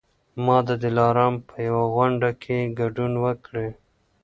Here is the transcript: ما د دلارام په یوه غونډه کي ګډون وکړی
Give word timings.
ما 0.45 0.57
د 0.69 0.71
دلارام 0.83 1.33
په 1.47 1.55
یوه 1.67 1.83
غونډه 1.95 2.29
کي 2.41 2.57
ګډون 2.79 3.11
وکړی 3.25 3.69